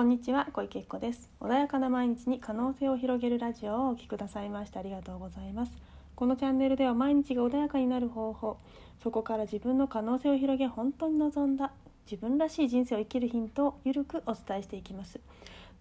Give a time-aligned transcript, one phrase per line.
[0.00, 1.28] こんにちは小池子です。
[1.42, 5.72] 穏やかな毎日に可能性を広げるラジオをお聞きくださいましてありがとうございます。
[6.16, 8.56] このチャンネルでは毎日が穏やかになる方法
[9.02, 11.72] そこから自分の可能性を広げ本当に望んだ
[12.10, 15.20] 自分らしい人生を生きるヒントをゆるくお伝えしていきます。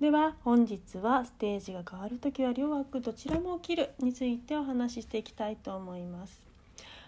[0.01, 6.43] では本日はステージが変わる時は両枠どちらも起きるについてお話ししていきたいと思います。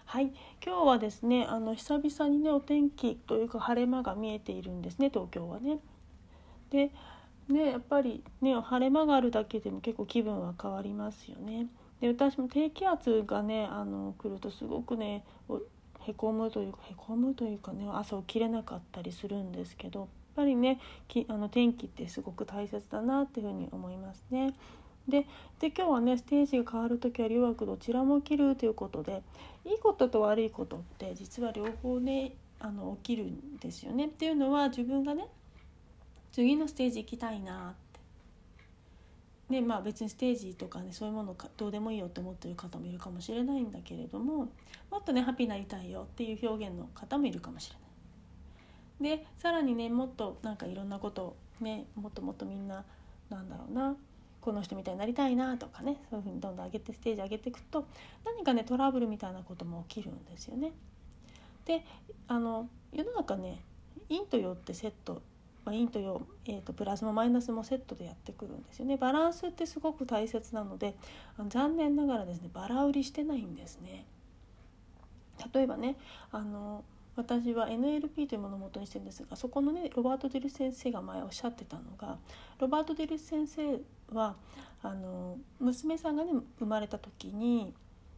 [0.06, 0.32] はい。
[0.64, 5.78] 今日はですねあの久々にねお天気というか晴れ間が見えているんですね東京はね。
[6.72, 6.90] で
[7.48, 11.66] ねやっぱりね晴れ間があるだけでも結構気分は変わりますよね。
[12.00, 15.22] で私も低気圧がねあの来るとすごくね
[16.00, 24.54] へこむというかへこむというかね朝起きれなかったりするんですけどやっぱりねきあの天気ってすごく大切だなっていうふうに思いますね。
[25.06, 25.26] で
[25.58, 29.22] で今日はねステージが変わる時は留学どちらも起きるということで
[29.64, 34.06] いいことと悪いことって実は両方ねあの起きるんですよね。
[34.06, 35.28] っていうのは自分がね
[36.32, 38.00] 次のステージ行きたいなって。
[39.50, 44.48] でまあ別にステージとかねそういうものかどうでもいいよって思ってる方もいるかもしれないんだけれども
[44.90, 49.16] もっとねハッピーになりたいよっていう表現の方もいるかもしれない。
[49.18, 52.84] でさらにねもっとなんかいろんなことねもっともっとみんな
[53.28, 53.96] なんだろうな
[54.40, 57.86] この人みたいになりたいなとかねそういうふうにどんどん上げてステージ上げていくと
[58.24, 60.72] 何かねトラブルみたいなことも起きるんですよね。
[61.64, 61.84] で
[62.26, 63.60] あの世の中ね
[64.08, 65.22] 陰と陽ってセット、
[65.64, 68.96] まあ、陰と陽、えーと、プラスもマイナスもセットでやってくるんですよね。
[68.96, 70.94] バランスってすごく大切なので
[71.48, 74.04] 残念ながらですねバラ売りしてないんですね。
[75.54, 75.96] 例えばね
[76.30, 82.18] あの私は NLP というものを元にしてるんですがそこのねロバート・デル先生が前おっしゃってたのが
[82.58, 83.80] ロバート・デル先生
[84.12, 84.36] は
[84.82, 87.74] あの娘さんがね生まれた時に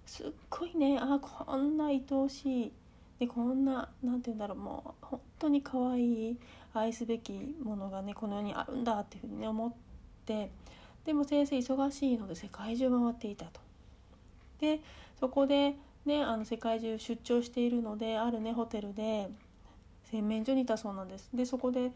[0.07, 2.73] すっごいねあこんな愛おしい
[3.19, 6.39] でこんな何て言うんだろうもう本当に可愛い
[6.73, 9.73] 愛すべきものがねこの世にあるんだっていうふうにね思っ
[10.27, 10.51] て
[11.05, 13.61] でも先生忙しいので世界中回っていたと。
[14.59, 14.81] で
[15.21, 15.75] そこで
[16.07, 19.29] ねあの世界中出張しているのであるねホテルで
[20.11, 21.29] 洗面所にいたそうなんです。
[21.35, 21.93] でそこで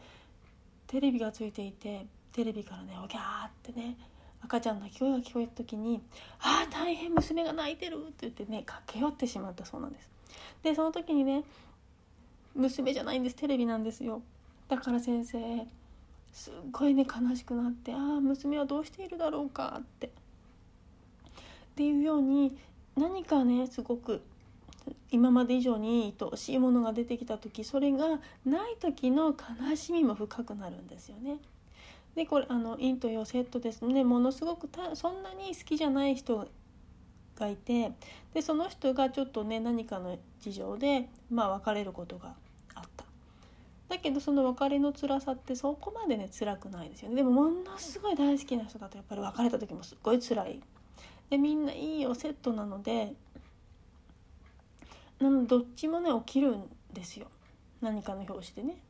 [0.87, 3.97] テレビがついていてテレビからねおぎゃーってね
[4.41, 6.01] 赤ちゃんの泣き声が聞こえた時に
[6.39, 10.09] 「ああ大変娘が泣いてる」って言ってね駆け寄ってしまったそうなんです。
[10.63, 11.43] でその時にね
[12.55, 14.21] 娘じゃないんですテレビなんですよ。
[14.67, 15.67] だから先生
[16.31, 20.07] すっごいね悲しくなって「ああ娘はどうしているだろうか」って。
[20.07, 20.11] っ
[21.75, 22.57] ていうように
[22.97, 24.21] 何かねすごく
[25.11, 29.35] 今まで以上に愛おしいものが出てきた時それがない時の
[29.69, 31.39] 悲しみも深くなるんですよね。
[32.15, 36.47] でこれあの陰と陽セットですねものすごくたそんなに好きじゃない人
[37.37, 37.91] がいて
[38.33, 42.33] でその人がちょっとね何かの事情で、まあ、別れることが
[42.75, 43.05] あった。
[43.87, 47.15] だけどその別れの辛さってそこまでね辛くないですよね。
[47.15, 50.61] でもものすごい大好きな人だとやっぱり別れた時もすっごい辛い。
[51.29, 53.13] でみんないいよセットなので
[55.19, 57.27] なのどっちもね起きるんですよ。
[57.81, 58.81] 何かの表紙でね。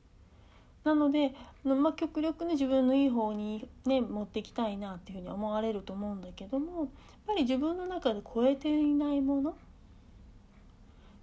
[0.90, 6.88] なので、まあ、極力ね自分のいい方にね持っていきたいなっていうふうに思われると思うんだけどもやっ
[7.28, 9.56] ぱり自分の中で超えていないもの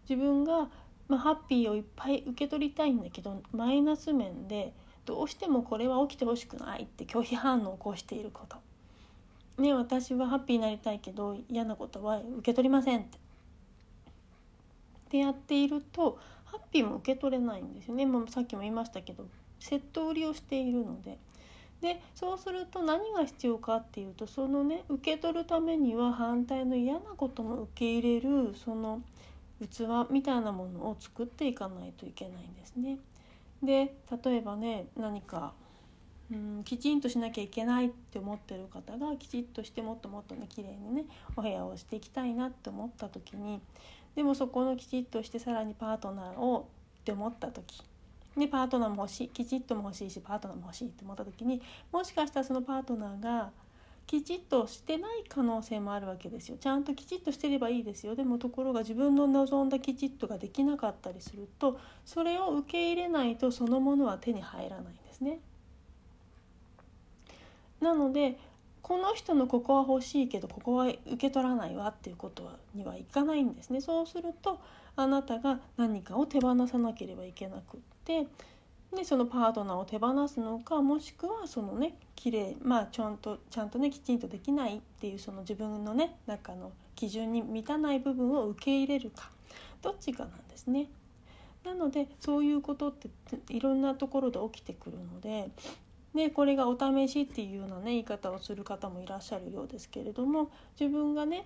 [0.09, 0.69] 自分が、
[1.09, 4.72] まあ、ハッピーをいっぱい受け取りたいんだけどマイナス面で
[5.04, 8.56] どうしてもこれは起きてほしくないって拒否反応を起こしていること。
[9.60, 13.19] ね私はハッピーになりたいけど嫌なことは受け取りませんって。
[15.10, 19.27] でやっているとハッピーも受け取れないんですよね、もうさっきも言いましたけど
[19.61, 21.19] セット売りをしているので。
[21.81, 29.03] でそうすると何が必要かっていうとそのね受け取るためには反対の嫌なことも受け入れるその
[29.61, 32.99] 器みたいなものを作っていかないといけないんですね。
[33.62, 35.53] で例えばね何か
[36.31, 41.05] うんきちんとしなきゃいけないって思ってる方がきちっとしてもっともっとね綺麗にね
[41.37, 43.61] お部屋をしていきたいなって思った時に
[44.15, 46.69] でもそこのきちっとしてさらにパートナーを
[47.01, 47.83] って思った時
[48.36, 53.50] でパートナーも欲しいきちっとも欲しいしパートナーも欲しいって思った時にもしかしたらそのパートナーが
[54.06, 56.56] きちっとしてない可能性もあるわけですよ。
[56.60, 58.15] ちゃんときちっとしてればいいですよ。
[58.15, 65.41] でもところが自分の望んだきちっとができなかったりするとそれを受け入れないとそのものは手に入らないんですね。
[67.80, 68.39] なので
[68.80, 73.80] この人のここは欲しいけどここは受け取らないわっていうことにはいかないんですね。
[73.80, 74.60] そうすると
[74.94, 78.26] あなたが何かを手放さなければいけなくって
[78.94, 89.30] でそのパートナーを手放すのかもしくはそのね綺麗まあちゃんとちゃんとねきちんとできないっていうその自分のね中の基準に満たない部分を受け入れるか
[89.82, 90.86] どっちかなんですね。
[91.64, 93.08] なのでそういうことって
[93.48, 95.50] いろんなところで起きてくるので
[96.14, 101.44] でこれがお試しっていうようなね言い方をする方もいらっしゃるようですけれども自分がね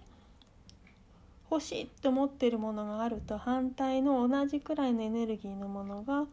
[1.50, 6.24] 欲しいって思ってるものがあると反対の同じくらいのエネルギーのものが、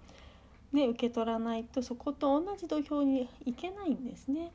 [0.72, 4.52] ね、受け取らないとそこと同じ土俵に行けないんですね。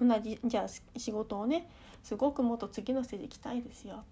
[0.00, 1.68] 同じじゃあ仕事をね
[2.02, 4.04] すごくもっと次のステージ行きたいですよって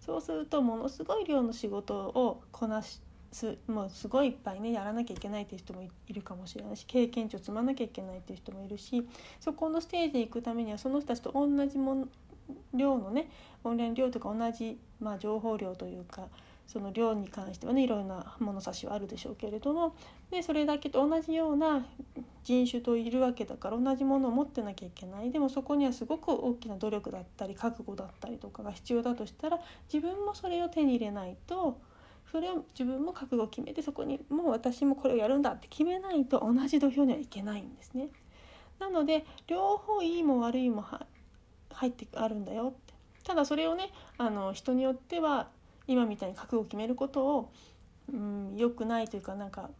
[0.00, 3.00] そうするとものすごい量の仕事をこなし
[3.30, 9.06] すもうすごいいっぱいねやらなきゃいけないっていう人もいるかもしれないし経験値を積まなきゃいけないっていう人もいるし
[9.38, 12.08] そこのステージに行くためにはその人たちと同じもの
[12.74, 13.28] 量のね
[13.64, 16.28] オンライン量とか同じ、まあ、情報量というか
[16.66, 19.94] その量に関してはねいろんな物差しはあるでしょうけれども
[20.30, 21.86] でそれだけと同じような
[22.44, 29.58] 人種といるわけだから同じものを持ってなきゃいけないでもそこにはすごく大きな努力だったり覚悟だったりとかが必要だとしたら
[29.92, 31.80] 自分もそれを手に入れないと
[32.30, 38.08] それを自分も覚悟を決めてそこにもう私もこれをやるんだって決めないと同じ土俵にはいけないんですね。
[38.78, 40.84] なので両方いいも悪いも
[41.78, 42.94] 入ってあるんだよって。
[43.24, 45.48] ただそれをねあの人によっては
[45.86, 47.52] 今みたいに覚悟を決めることを、
[48.12, 49.70] うん、良くないというかなんか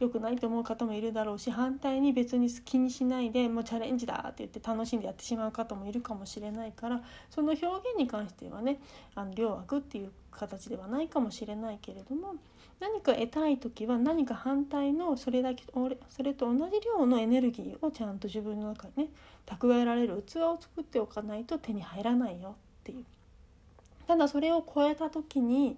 [0.00, 8.80] 良くないと思う方もいるだろうし反対に別に気にしないでもうチャレンジだって言って楽しんでやってしまう方もいるかもしれないからその表現に関してはね
[9.14, 12.34] あの両悪っていう形ではないかもしれないけれども
[12.80, 15.64] 何か得たい時は何か反対のそれだけ
[16.08, 19.10] それと同じ量のエネルギーをちゃんと自分の中にね
[19.44, 22.54] 蓄えられる器を作っておかないと手に入らないよっ
[22.84, 23.04] ていう。
[24.06, 25.76] ただそれを超えた時に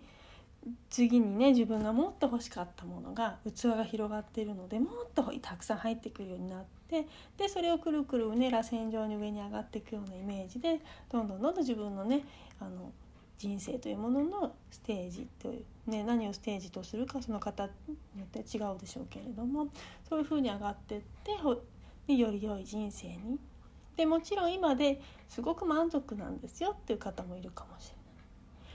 [0.90, 7.06] 次にね自分がもっと欲しかったものが器が広がっているのでもっとたくさん入ってくるようになって
[7.36, 10.80] でそれをくるくるうね螺旋状に上に上がっていくようなイメージで
[11.10, 12.24] どんどんどんどん自分のね
[12.60, 12.92] あの
[13.38, 17.64] 人生というもののステージという、ね、何をステージとするかその方
[18.14, 19.66] によって違うでしょうけれども
[20.08, 21.32] そういうふうに上がってって
[22.14, 23.38] より良い人生に
[23.96, 28.01] でもちろん今ですごく満足なんですよっていう方もいるかもしれない。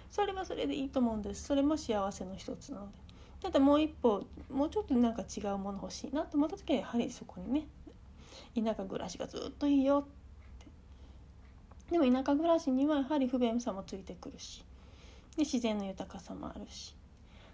[0.09, 1.43] それはそれでいいと思うんです。
[1.43, 2.93] それも幸せの一つなので。
[3.41, 7.67] ただもう一歩もうちょっとなんか違うもの欲しいなと思った時はやはりそこにね
[8.55, 11.91] 田舎暮らしがずっといいよって。
[11.91, 14.63] でも田舎暮らしにはやはり不便さもついてくるし。
[15.35, 16.95] で自然の豊かさもあるし。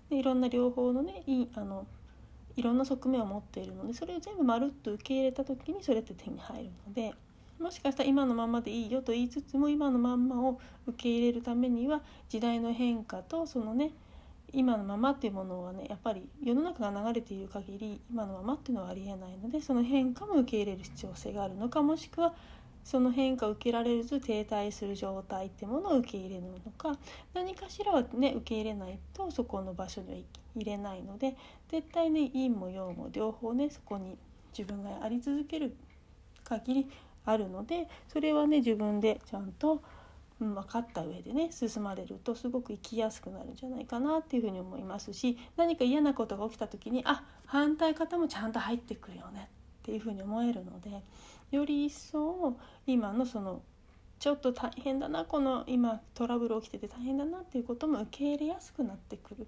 [0.09, 1.85] でいろんな両方のねいいあの
[2.55, 7.13] いろんな側面を持っているのでそれを全部まるっと受け入れた時にそれって手に入るので
[7.59, 13.91] もしかしたら今のままでいいよと言いつつも今のまんまを受け入れるためには時代の変化とそのね
[14.51, 22.35] 今のままっていうものはねやっぱり世の中が流れている限り今のままっていうのはありえないのでその変化も受け入れる必要性があるのかもしくは
[22.83, 26.97] その変化を受けられず停滞する状態ってものを受け入れるのか
[27.33, 30.19] 何かしらはね受け入れないとそこの場所には
[30.55, 31.35] 入れないので
[31.71, 34.17] 絶対ね陰も陽も両方ねそこに
[34.55, 35.75] 自分があり続ける
[36.43, 36.87] 限り
[37.25, 39.81] あるのでそれはね自分でちゃんと、
[40.41, 49.49] うん、分かった上でね進まれるとすごく生きやすくなるんじゃないかなっていうふうに思いますし何か嫌なことが起きた時にあ反対方もちゃんと入ってくるよね
[49.83, 51.03] っていうふうに思えるので
[51.51, 53.61] より一層今のその
[54.19, 59.47] ちょっと大変だなこの今トラブル起きてて大変だなっていうことも受け入れやすくなってくる。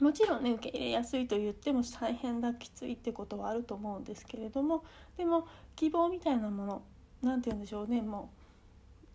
[0.00, 4.84] もちろんね受け入れやすいと言っても大変だきついってことはあると思うんですけれども
[5.16, 6.82] でも希望みたいなもの
[7.22, 8.46] 何て言うんでしょうねもう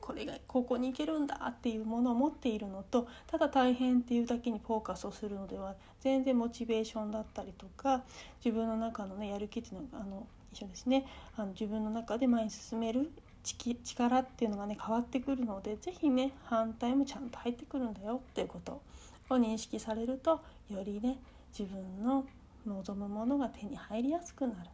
[0.01, 8.03] これがここに行けるんだっていうものを持っているのとただ大変っていうだけにフォーカスをするのでは全然モチベーションだったりとか
[8.43, 11.05] 自分の中のねやる気っていうのがあの一緒ですね。
[11.37, 13.09] あの自分の中で前に進める
[13.43, 18.81] 力っていうのがね変わってくるので是非ね反対もちゃんと入ってくるんだよっていうこと。
[19.29, 21.19] を認識されるとよりね
[21.57, 22.25] 自分の
[22.65, 24.69] 望むものが手に入りやすくなる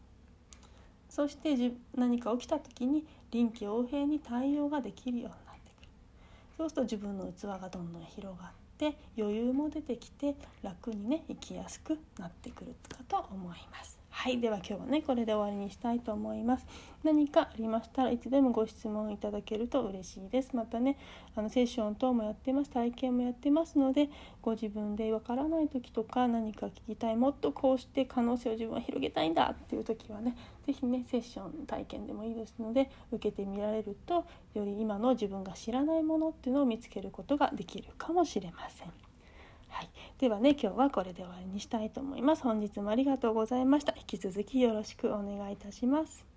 [1.10, 1.56] そして
[1.96, 5.90] 何か起きた時に臨機応変に対応ができるようになってくる
[6.58, 13.97] そうすると自分の器がどんどん広がって余裕も出てきて楽にね生きやすくなってくるかと思います。
[14.18, 16.66] はいでは今日はねこれで終わりにしたいと思います。
[17.04, 20.56] 何かありましたらいつでもご質問いただけると嬉しいです。
[20.56, 20.98] またね
[21.36, 22.72] あのセッション等もやってます。
[22.72, 24.10] 体験もやってますので
[24.42, 39.07] ご自分でわからない時とか何か聞きたいもっとこうして可能性を自分は広げたいんだっていう時はね是非ねセッション体験でもいいですので受けてみられるとより今の自分が知らないものっていうのを見つけることができるかもしれません。
[39.70, 42.44] はい、ではね今日はこれで終わりにしたいと思います。
[42.44, 43.94] 本日もありがとうございました。
[43.98, 46.37] 引き続きよろしくお願いいたします。